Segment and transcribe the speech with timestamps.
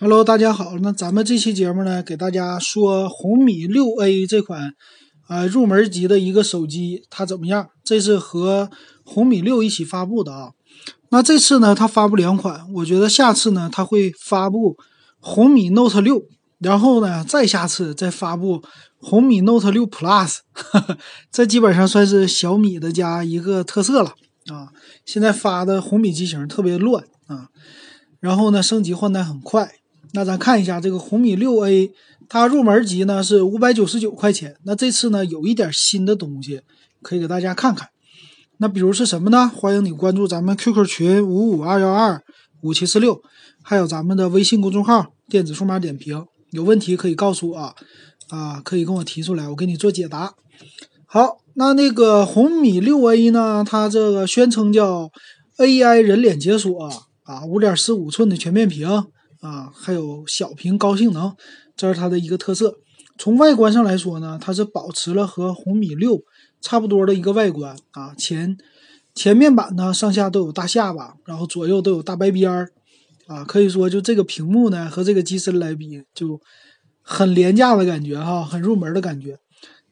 [0.00, 0.78] Hello，大家好。
[0.80, 4.74] 那咱们这期节目呢，给大家说红米六 A 这款
[5.28, 7.68] 啊入门级的一个手机，它怎么样？
[7.84, 8.70] 这是和
[9.04, 10.52] 红米六一起发布的啊。
[11.10, 14.76] 那这次呢，它发布两款，我觉得下次呢，它会发布
[15.20, 16.24] 红米 Note 六，
[16.58, 18.62] 然后呢，再下次再发布
[18.98, 20.38] 红米 Note 六 Plus，
[21.30, 24.14] 这基本上算是小米的家一个特色了
[24.46, 24.72] 啊。
[25.04, 27.50] 现在发的红米机型特别乱啊，
[28.18, 29.70] 然后呢，升级换代很快。
[30.12, 31.90] 那咱看一下这个红米六 A，
[32.28, 34.56] 它入门级呢是五百九十九块钱。
[34.64, 36.60] 那这次呢有一点新的东西，
[37.00, 37.88] 可以给大家看看。
[38.58, 39.48] 那比如是什么呢？
[39.48, 42.22] 欢迎你关注咱们 QQ 群五五二幺二
[42.60, 43.20] 五七四六，
[43.62, 46.24] 还有咱们的微信公众号“电子数码点评”。
[46.52, 47.74] 有问题可以告诉我，
[48.28, 50.34] 啊，可以跟我提出来，我给你做解答。
[51.06, 55.10] 好，那那个红米六 A 呢，它这个宣称叫
[55.56, 56.84] AI 人脸解锁
[57.24, 58.86] 啊，五点四五寸的全面屏。
[59.42, 61.34] 啊，还有小屏高性能，
[61.76, 62.78] 这是它的一个特色。
[63.18, 66.22] 从外观上来说呢，它是保持了和红米六
[66.60, 68.14] 差不多的一个外观啊。
[68.16, 68.56] 前
[69.14, 72.70] 前面板呢，上下都有大下巴，然后左右都有大白边儿
[73.26, 73.44] 啊。
[73.44, 76.40] 可以说，就这个屏幕呢和这个机身来比，就
[77.02, 79.40] 很廉价的感觉哈，很入门的感觉。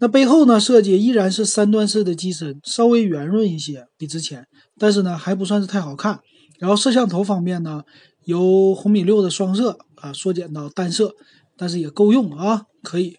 [0.00, 6.18] 那背后呢，设计依然是三段式的机身，稍微圆润一些，比之前，但是呢还不算是太好看。
[6.58, 7.84] 然后摄像头方面呢。
[8.26, 11.14] 由红米六的双摄啊缩减到单摄，
[11.56, 13.16] 但是也够用啊，可以。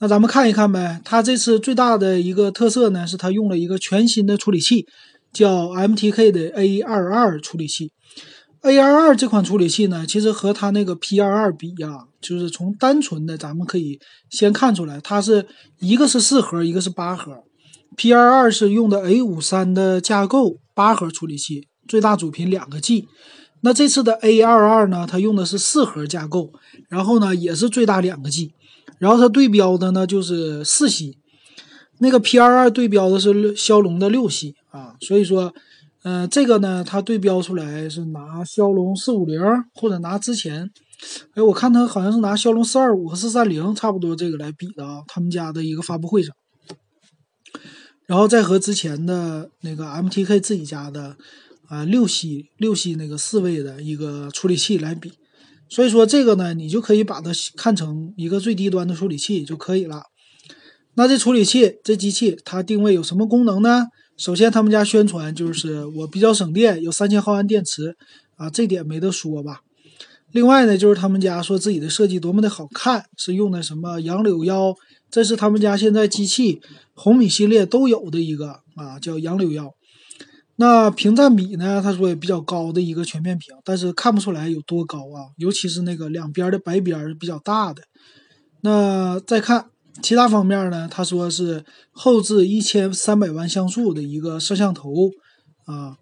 [0.00, 4.86] 那咱们看一看呗，它这次最大的一个特色呢，是它用了一个全新的处理器，
[5.32, 7.92] 叫 MTK 的 A 二二处理器。
[8.62, 15.46] A 二二这款处理器呢，其实和它那个 P 二二比呀，就是从单纯的咱们可以先看出来，它是
[15.78, 17.44] 一个是四核，一个是八核。
[17.96, 23.06] P 二二是用的 A 五三的架构八核处理器，最大主频两个 G。
[23.64, 26.52] 那这次的 A 二二呢，它用的是四核架构，
[26.88, 28.52] 然后呢也是最大两个 G，
[28.98, 31.16] 然后它对标的呢就是四系，
[31.98, 35.54] 那个 P 二二对标的是骁龙的六系啊，所以说，
[36.02, 39.40] 嗯，这个呢它对标出来是拿骁龙四五零
[39.74, 40.68] 或者拿之前，
[41.34, 46.34] 哎，我看它好像是拿骁龙四二五和四三零差不多这个来比的啊，他们家的一个发布会上，
[48.06, 51.16] 然后再和之前的那个 MTK 自己家的。
[51.72, 55.10] 啊，六系六系那个四位的一个处理器来比，
[55.70, 60.02] 所以说这个呢，你就可以把它看成一个最低端的处理器就可以了。
[60.96, 63.86] 那这处理器这机器它定位有什么功能呢？
[64.18, 67.96] 首先他们家宣传就是我比较省电，有三千毫安电池
[68.36, 69.62] 啊，这点没得说吧。
[70.30, 74.74] 另外呢，就是他们家说自己的设计多么的好看，是用的什么杨柳腰，
[75.10, 76.60] 这是他们家现在机器
[76.92, 79.72] 红米系列都有的一个啊，叫杨柳腰。
[80.56, 81.80] 那屏占比呢？
[81.82, 87.82] 他说也比较高的一个全面屏，但是看不出来有多高啊，尤其是那个两边的白边比较大的。
[88.60, 89.70] 那再看
[90.02, 90.86] 其他方面呢？
[90.88, 94.92] 他说是后置一千三百万像素的一个摄像头
[95.64, 95.96] 啊，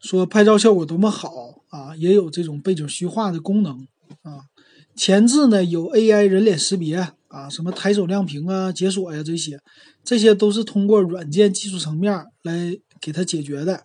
[0.00, 1.30] 说拍照效果多么好
[1.68, 3.86] 啊，也有这种背景虚化的功能
[4.22, 4.48] 啊。
[4.96, 6.96] 前置呢有 AI 人脸识别
[7.28, 9.60] 啊，什么抬手亮屏啊、解锁呀这些，
[10.02, 12.78] 这些都是通过软件技术层面来。
[13.00, 13.84] 给它解决的，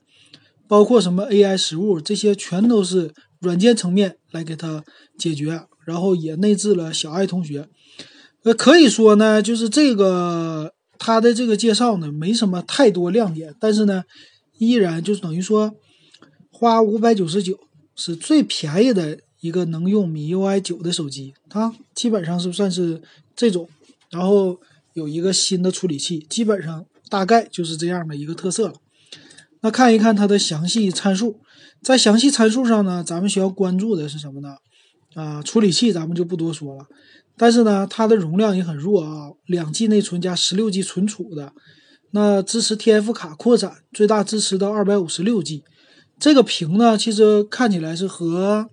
[0.67, 4.83] 包括什么 AI 实物，这些全都是软件层面来给它
[5.17, 7.67] 解决，然后也内置了小爱同学。
[8.43, 14.03] 呃，可以说呢，就是这个它的这个介绍呢，没什么太多亮点，但是呢，
[14.57, 15.75] 依然就是等于说
[16.49, 17.59] 花五百九十九
[17.95, 23.01] 是最便宜的一个能用米 UI 九的手机，它基本上是算是
[23.35, 23.67] 这种，
[24.09, 24.59] 然后
[24.93, 28.73] 有一个新的处理器，基本上大概就是这样的一个特色了。
[29.61, 31.39] 那看一看它的详细参数，
[31.81, 34.55] 在详细参数上呢，咱们需要关注的是什么呢？
[35.13, 36.85] 啊，处理器咱们就不多说了，
[37.37, 41.53] 但是呢，它的容量也很弱啊，两 G 内存加十六 G 存储的，
[42.11, 45.63] 那支持 TF 卡扩展，最大支持到二百五十六 G。
[46.17, 48.69] 这个屏呢，其实看起来是和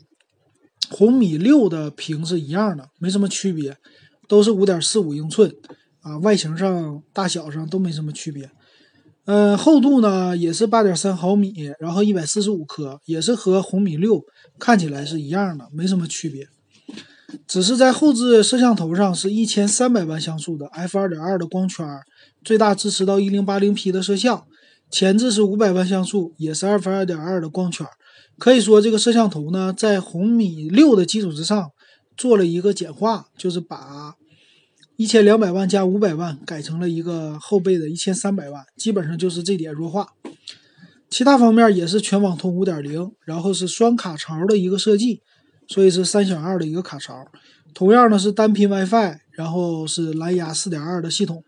[0.91, 3.77] 红米六的屏是一样的，没什么区别，
[4.29, 5.53] 都是五点四五英寸
[6.01, 8.51] 啊，外形上、大小上都没什么区别。
[9.31, 14.25] 嗯，厚度呢也是八点三毫米，然后一百四十五克，也是和红米六
[14.59, 16.49] 看起来是一样的，没什么区别。
[17.47, 21.87] 只是在后置摄像头上是一千三百万像素的 f 二点二的光圈，
[22.43, 24.47] 最大支持到一零八零 P 的摄像。
[24.91, 27.87] 前置是五百万像素，也是 f 二点二的光圈。
[28.39, 31.71] 可以说这个摄像头呢，在红米六的基础之上
[32.17, 34.15] 做了一个简化，就是把。
[34.99, 40.09] 一千两百万加五百万改成了一个后备的一千三百万，基本上就是这点弱化。
[41.09, 45.23] 其他方面也是全网通五点零，然后是双卡槽的一个设计，
[45.69, 47.15] 所以是三选二的一个卡槽。
[47.73, 51.45] 同样呢是单频 WiFi，然后是蓝牙4.2的系统。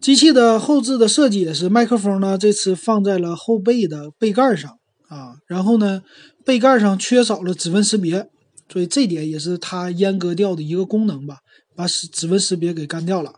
[0.00, 4.68] 机器的后置的设计也是，麦克风呢这次放在了后背的背盖上
[5.06, 6.02] 啊，然后呢
[6.44, 8.28] 背盖上缺少了指纹识别，
[8.68, 11.36] 所以这点也是它阉割掉的一个功能吧，
[11.74, 13.34] 把指指纹识别给干掉了。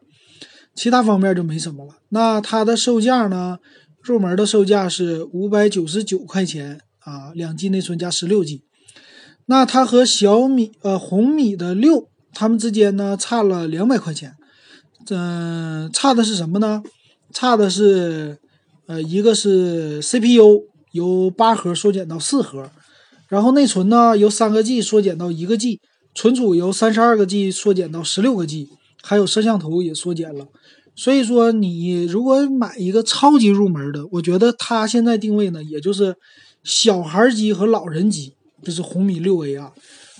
[0.74, 1.96] 其他方面就没什么了。
[2.08, 3.58] 那它的售价呢？
[4.02, 8.62] 入门的售价是五百九十九块钱啊，两 G 内存加十六 G。
[9.46, 14.34] 那它和小米呃红米的六，它们之间呢差了两百块钱。
[15.08, 16.82] 嗯，差的是什么呢？
[17.32, 18.38] 差的是
[18.86, 22.70] 呃一个是 CPU 由八核缩减到四核，
[23.28, 25.80] 然后内存呢由三个 G 缩减到一个 G，
[26.14, 28.68] 存储由三十二个 G 缩减到十六个 G，
[29.02, 30.46] 还有摄像头也缩减了。
[30.96, 36.14] 所以说，你如果买一个超级入门的，我觉得它现在定位呢，也就是
[36.62, 38.34] 小孩机和老人机。
[38.62, 39.72] 这是红米六 A 啊，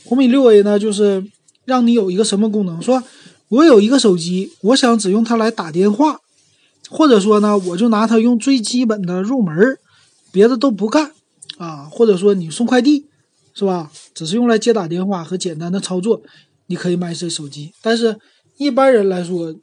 [0.05, 1.25] 红米六 A 呢，就是
[1.65, 2.83] 让你有一个什么功能？
[2.83, 3.03] 说
[3.49, 6.19] 我有一个手机，我想只用它来打电话，
[6.91, 9.79] 或者说呢，我就拿它用最基本的入门，
[10.33, 11.13] 别的都不干
[11.57, 11.89] 啊。
[11.89, 13.07] 或者说你送快递，
[13.55, 13.91] 是吧？
[14.13, 16.21] 只是用来接打电话和简单的操作，
[16.67, 17.73] 你可以买这手机。
[17.81, 18.19] 但是
[18.57, 19.55] 一般人来说，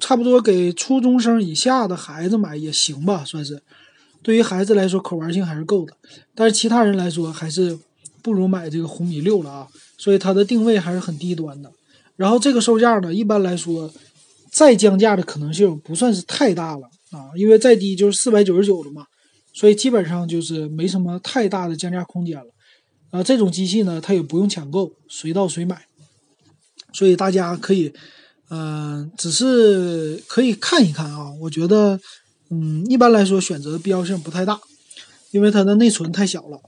[0.00, 3.62] 差不多给初中生以下的孩子买也行吧，算是。
[4.22, 5.92] 对于孩子来说，可玩性还是够的。
[6.34, 7.78] 但是其他人来说，还是
[8.22, 9.68] 不如买这个红米六了啊。
[9.96, 11.70] 所以它的定位还是很低端的。
[12.16, 13.92] 然后这个售价呢，一般来说，
[14.50, 19.04] 再降价的可能性不算是太大了啊，因为再低就是四百九十九了嘛。
[19.52, 22.46] 所以基本上就是没什么太大的降价空间了。
[23.10, 25.86] 啊，这种机器呢，它也不用抢购，随到随买。
[26.92, 27.92] 所以大家可以。
[28.50, 31.30] 嗯，只是可以看一看啊。
[31.42, 32.00] 我觉得，
[32.48, 34.58] 嗯，一般来说选择的必要性不太大，
[35.32, 36.58] 因为它的内存太小了。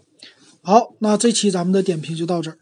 [0.60, 2.58] 好，那这期咱们的点评就到这儿。